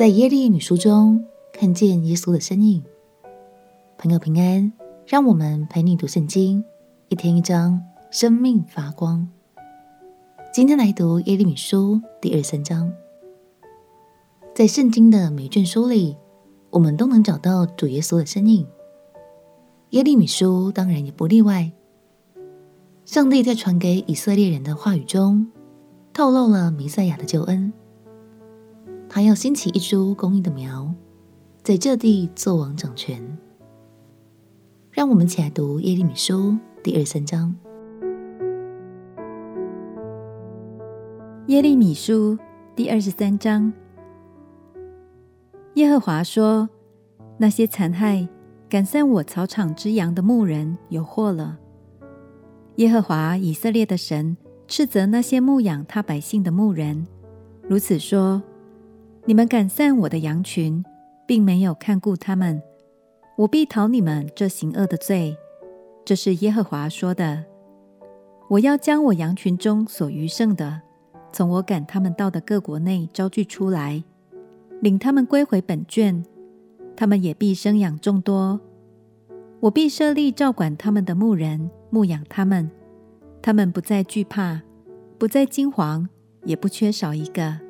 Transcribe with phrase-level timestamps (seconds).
[0.00, 2.82] 在耶利米书中看见耶稣的身影。
[3.98, 4.72] 朋友平安，
[5.06, 6.64] 让我们陪你读圣经，
[7.10, 9.28] 一天一章，生命发光。
[10.54, 12.90] 今天来读耶利米书第二三章。
[14.54, 16.16] 在圣经的每卷书里，
[16.70, 18.66] 我们都能找到主耶稣的身影。
[19.90, 21.70] 耶利米书当然也不例外。
[23.04, 25.46] 上帝在传给以色列人的话语中，
[26.14, 27.70] 透露了弥赛亚的救恩。
[29.12, 30.88] 他要兴起一株公义的苗，
[31.64, 33.20] 在这地做王掌权。
[34.92, 37.52] 让我们一起来读耶利米书第二三章。
[41.48, 42.38] 耶利米书
[42.76, 43.72] 第二十三章。
[45.74, 46.68] 耶和华说
[47.36, 48.28] ：“那些残害
[48.68, 51.58] 赶散我草场之羊的牧人有祸了。
[52.76, 54.36] 耶和华以色列的神
[54.68, 57.08] 斥责那些牧养他百姓的牧人，
[57.68, 58.40] 如此说。”
[59.30, 60.84] 你们赶散我的羊群，
[61.24, 62.60] 并没有看顾他们，
[63.36, 65.36] 我必讨你们这行恶的罪。
[66.04, 67.44] 这是耶和华说的。
[68.48, 70.80] 我要将我羊群中所余剩的，
[71.32, 74.02] 从我赶他们到的各国内招聚出来，
[74.80, 76.24] 领他们归回本圈。
[76.96, 78.60] 他们也必生养众多。
[79.60, 82.68] 我必设立照管他们的牧人，牧养他们。
[83.40, 84.62] 他们不再惧怕，
[85.18, 86.08] 不再惊惶，
[86.42, 87.69] 也不缺少一个。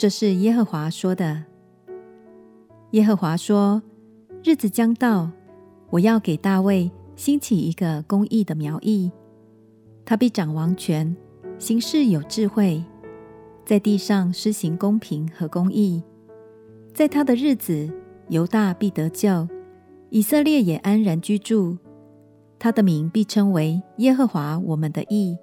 [0.00, 1.44] 这是耶和华说的。
[2.92, 3.82] 耶和华说
[4.42, 5.30] ：“日子将到，
[5.90, 9.12] 我要给大卫兴起一个公义的苗裔，
[10.06, 11.14] 他必掌王权，
[11.58, 12.82] 行事有智慧，
[13.66, 16.02] 在地上施行公平和公义。
[16.94, 17.92] 在他的日子，
[18.28, 19.46] 犹大必得救，
[20.08, 21.76] 以色列也安然居住。
[22.58, 25.36] 他的名必称为耶和华我们的义。”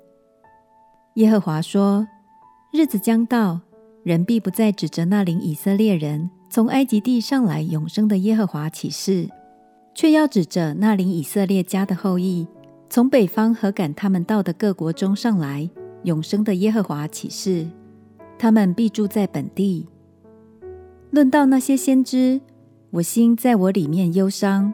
[1.13, 2.07] 耶和华说
[2.73, 3.61] ：“日子将到。”
[4.07, 9.27] 人必不再指着那领以色列人从埃及地上来永生的耶和华起誓，
[9.93, 12.47] 却要指着那领以色列家的后裔
[12.89, 15.69] 从北方和赶他们到的各国中上来
[16.03, 17.67] 永生的耶和华起誓。
[18.39, 19.85] 他们必住在本地。
[21.11, 22.39] 论到那些先知，
[22.91, 24.73] 我心在我里面忧伤，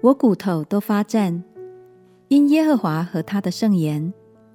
[0.00, 1.44] 我骨头都发颤，
[2.28, 4.10] 因耶和华和他的圣言，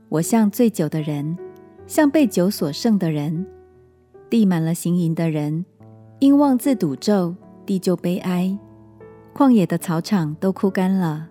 [0.09, 1.37] 我像醉酒的人，
[1.85, 3.45] 像被酒所胜的人。
[4.29, 5.65] 地满了行淫的人，
[6.19, 7.35] 因妄自赌咒，
[7.65, 8.57] 地就悲哀。
[9.33, 11.29] 旷野的草场都枯干了。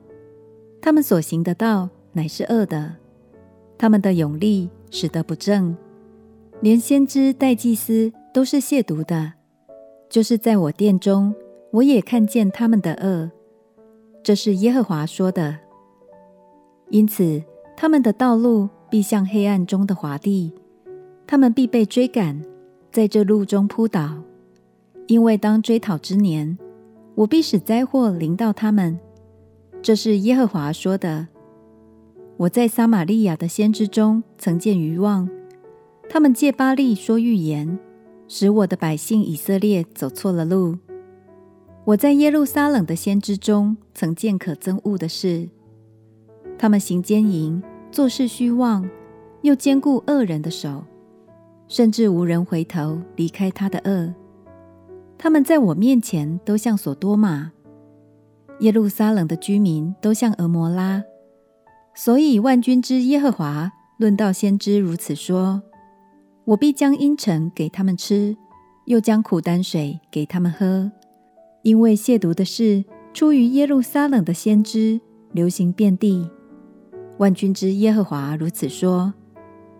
[0.81, 2.95] 他们所行的道乃是恶的，
[3.77, 5.77] 他们的勇力使得不正，
[6.61, 9.35] 连先知带祭司都是亵渎的。
[10.09, 11.35] 就是在我殿中，
[11.71, 13.31] 我也看见他们的恶。
[14.23, 15.59] 这是耶和华说的。
[16.91, 17.43] 因此，
[17.77, 20.53] 他们的道路必像黑暗中的滑地，
[21.27, 22.43] 他们必被追赶。
[22.91, 24.23] 在这路中扑倒，
[25.07, 26.59] 因为当追讨之年，
[27.15, 28.99] 我必使灾祸临到他们。
[29.83, 31.29] 这是耶和华说的。
[32.39, 35.29] 我在撒玛利亚的先知中曾见愚妄，
[36.09, 37.79] 他们借巴力说预言，
[38.27, 40.79] 使我的百姓以色列走错了路。
[41.85, 45.49] 我在耶路撒冷的先知中曾见可憎恶的事，
[46.59, 48.89] 他们行奸淫，做事虚妄，
[49.43, 50.85] 又坚固恶人的手。
[51.69, 54.15] 甚至无人回头离开他的恶，
[55.19, 57.53] 他们在我面前都像所多玛，
[58.61, 61.05] 耶路撒冷的居民都像俄摩拉。
[61.95, 65.61] 所以万军之耶和华论到先知如此说：
[66.47, 68.35] 我必将茵陈给他们吃，
[68.87, 70.91] 又将苦胆水给他们喝，
[71.63, 74.99] 因为亵渎的事出于耶路撒冷的先知，
[75.33, 76.31] 流行遍地。
[77.19, 79.13] 万军之耶和华如此说。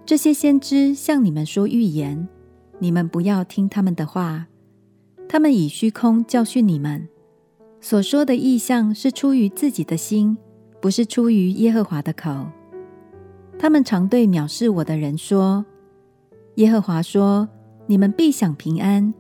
[0.09, 2.27] 这些先知向你们说预言，
[2.79, 4.47] 你们不要听他们的话。
[5.29, 7.07] 他们以虚空教训你们，
[7.79, 10.39] 所说的异象是出于自己的心，
[10.81, 12.47] 不是出于耶和华的口。
[13.59, 15.63] 他们常对藐视我的人说
[16.57, 17.47] ：“耶和华说，
[17.87, 19.13] 你们必享平安。”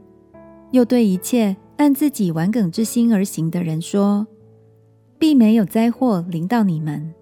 [0.72, 4.26] 又对一切按自己顽梗之心而行的人说
[5.20, 7.12] ：“必没有灾祸临到你们。”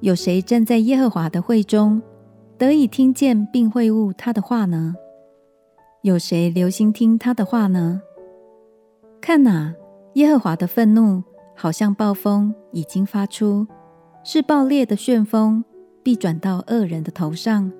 [0.00, 2.02] 有谁站在耶和华的会中，
[2.58, 4.96] 得以听见并会悟他的话呢？
[6.02, 8.02] 有谁留心听他的话呢？
[9.20, 9.72] 看哪，
[10.14, 11.22] 耶和华的愤怒
[11.54, 13.64] 好像暴风已经发出，
[14.24, 15.64] 是暴烈的旋风，
[16.02, 17.70] 必转到恶人的头上。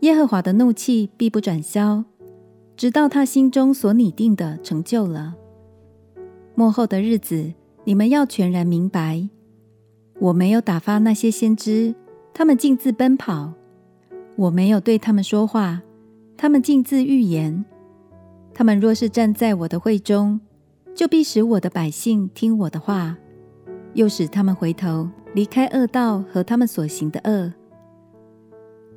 [0.00, 2.02] 耶和华的怒气必不转消，
[2.78, 5.34] 直到他心中所拟定的成就了。
[6.54, 7.52] 末后的日子，
[7.84, 9.28] 你们要全然明白，
[10.18, 11.94] 我没有打发那些先知，
[12.32, 13.52] 他们径自奔跑。
[14.36, 15.80] 我没有对他们说话，
[16.36, 17.64] 他们径自预言。
[18.52, 20.40] 他们若是站在我的会中，
[20.94, 23.16] 就必使我的百姓听我的话，
[23.94, 27.52] 又使他们回头离开恶道和他们所行的恶。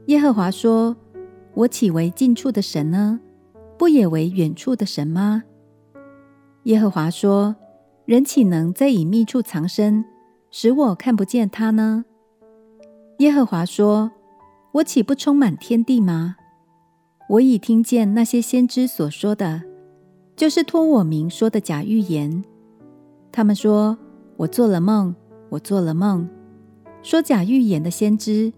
[0.08, 0.96] 耶和华说
[1.56, 3.20] ：“我岂为近处的神呢？
[3.78, 5.44] 不也为远处的神吗？”
[6.64, 7.56] 耶和华说
[8.06, 10.04] ：“人岂能在隐秘处藏身，
[10.52, 12.04] 使我看不见他呢？”
[13.20, 14.12] 耶和华说
[14.72, 16.36] ：“我岂不充满天地吗？
[17.28, 19.64] 我已听见那些先知所说的，
[20.36, 22.44] 就是托我名说的假预言。
[23.32, 23.98] 他们说
[24.38, 25.16] 我做了梦，
[25.50, 26.30] 我做了梦。
[27.02, 28.54] 说假预言的先知，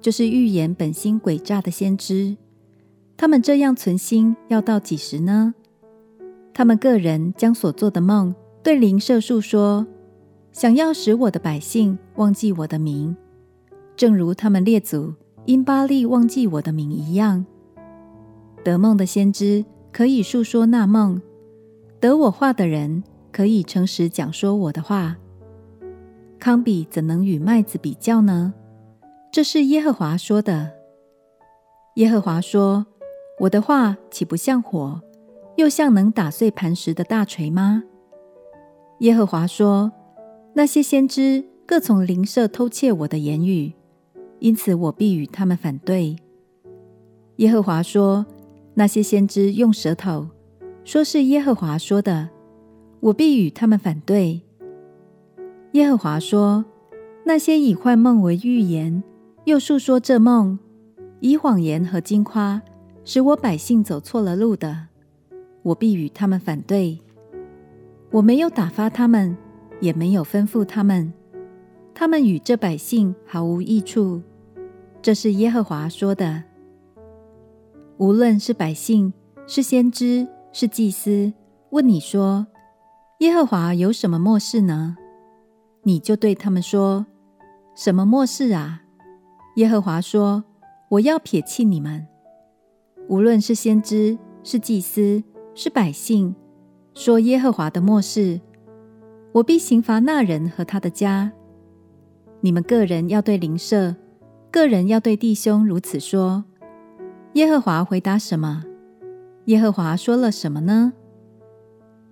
[0.00, 2.36] 就是预言本心诡诈的先知。
[3.16, 5.54] 他们这样存心，要到几时呢？
[6.52, 8.34] 他们个人将所做的梦
[8.64, 9.86] 对邻舍述说，
[10.50, 13.16] 想要使我的百姓忘记我的名。”
[13.94, 15.12] 正如他们列祖
[15.44, 17.44] 因巴利忘记我的名一样，
[18.62, 21.20] 得梦的先知可以述说那梦，
[21.98, 23.02] 得我话的人
[23.32, 25.16] 可以诚实讲说我的话。
[26.38, 28.54] 康比怎能与麦子比较呢？
[29.32, 30.72] 这是耶和华说的。
[31.96, 32.86] 耶和华说
[33.40, 35.00] ：“我的话岂不像火，
[35.56, 37.82] 又像能打碎磐石的大锤吗？”
[39.00, 39.92] 耶和华说
[40.54, 43.72] ：“那些先知各从邻舍偷窃我的言语。”
[44.42, 46.16] 因此，我必与他们反对。
[47.36, 48.26] 耶和华说
[48.74, 50.28] ：“那些先知用舌头
[50.82, 52.28] 说是耶和华说的，
[52.98, 54.42] 我必与他们反对。”
[55.74, 56.64] 耶和华说
[57.24, 59.04] ：“那些以幻梦为预言，
[59.44, 60.58] 又述说这梦，
[61.20, 62.60] 以谎言和矜夸，
[63.04, 64.88] 使我百姓走错了路的，
[65.62, 66.98] 我必与他们反对。
[68.10, 69.36] 我没有打发他们，
[69.80, 71.12] 也没有吩咐他们，
[71.94, 74.20] 他们与这百姓毫无益处。”
[75.02, 76.44] 这是耶和华说的。
[77.98, 79.12] 无论是百姓、
[79.48, 81.32] 是先知、是祭司，
[81.70, 82.46] 问你说
[83.18, 84.96] ：“耶和华有什么默示呢？”
[85.82, 87.04] 你就对他们说
[87.74, 88.82] ：“什么默示啊？”
[89.56, 90.44] 耶和华说
[90.88, 92.06] ：“我要撇弃你们。
[93.08, 95.22] 无论是先知、是祭司、
[95.52, 96.32] 是百姓，
[96.94, 98.40] 说耶和华的默示，
[99.32, 101.32] 我必刑罚那人和他的家。
[102.40, 103.96] 你们个人要对邻舍。”
[104.52, 106.44] 个人要对弟兄如此说：
[107.32, 108.62] 耶和华回答什么？
[109.46, 110.92] 耶和华说了什么呢？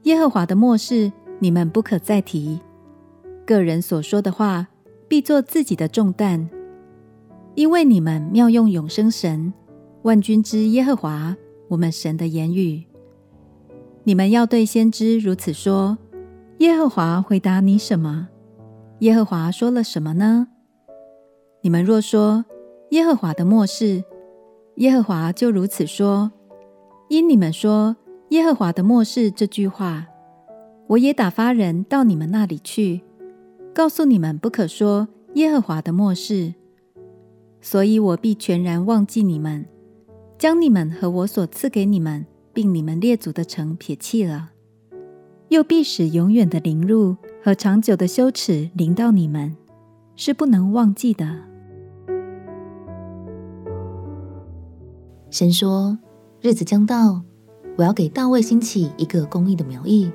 [0.04, 2.58] 耶和华的末世，你们不可再提。
[3.44, 4.68] 个人所说的话，
[5.06, 6.48] 必作自己的重担，
[7.56, 9.52] 因为你们妙用永生神、
[10.04, 11.36] 万军之耶和华
[11.68, 12.84] 我们神的言语。
[14.04, 15.98] 你们要对先知如此说：
[16.60, 18.28] 耶和华回答你什么？
[19.00, 20.48] 耶和华说了什么呢？
[21.62, 22.44] 你们若说
[22.90, 24.02] 耶和华的末世，
[24.76, 26.32] 耶和华就如此说：
[27.08, 27.96] 因你们说
[28.30, 30.06] 耶和华的末世这句话，
[30.86, 33.02] 我也打发人到你们那里去，
[33.74, 36.54] 告诉你们不可说耶和华的末世。
[37.60, 39.66] 所以我必全然忘记你们，
[40.38, 42.24] 将你们和我所赐给你们，
[42.54, 44.52] 并你们列祖的城撇弃了，
[45.48, 47.14] 又必使永远的凌辱
[47.44, 49.54] 和长久的羞耻临到你们，
[50.16, 51.49] 是不能忘记的。
[55.30, 55.96] 神说
[56.42, 57.22] ：“日子将到，
[57.76, 60.10] 我要给大卫兴起一个公义的苗裔，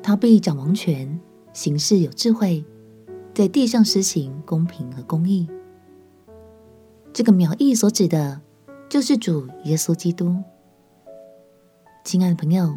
[0.00, 1.18] 他必掌王权，
[1.52, 2.64] 行事有智慧，
[3.34, 5.48] 在地上施行公平和公义。
[7.12, 8.40] 这个苗裔所指的，
[8.88, 10.36] 就是主耶稣基督。
[12.04, 12.72] 亲爱的朋友，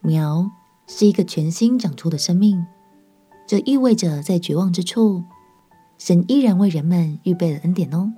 [0.00, 0.50] 苗
[0.88, 2.66] 是一个全新长出的生命，
[3.46, 5.22] 这意味着在绝望之处，
[5.98, 8.12] 神依然为人们预备了恩典哦。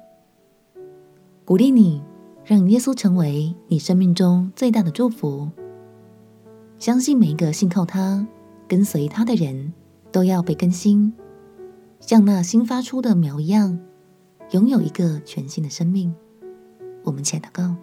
[1.45, 2.02] 鼓励你。”
[2.45, 5.49] 让耶稣成为你生命中最大的祝福。
[6.79, 8.27] 相信每一个信靠他、
[8.67, 9.73] 跟随他的人
[10.11, 11.13] 都要被更新，
[12.01, 13.79] 像那新发出的苗一样，
[14.51, 16.13] 拥有一个全新的生命。
[17.05, 17.77] 我们一起来祷告：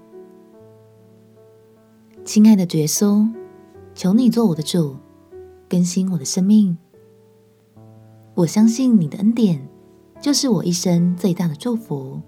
[2.25, 3.29] 亲爱的耶稣，
[3.95, 4.97] 求你做我的主，
[5.69, 6.77] 更新我的生命。
[8.35, 9.67] 我相信你的恩典
[10.21, 12.21] 就是我一生最大的祝福。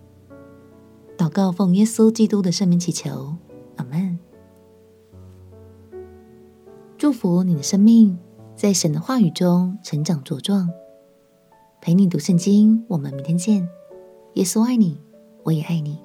[1.21, 3.35] 祷告，奉耶稣基督的圣名祈求，
[3.75, 4.17] 阿门。
[6.97, 8.17] 祝福你的生命
[8.55, 10.67] 在神的话语中成长茁壮。
[11.79, 13.69] 陪你读圣经，我们明天见。
[14.33, 14.99] 耶稣爱你，
[15.43, 15.99] 我也爱你。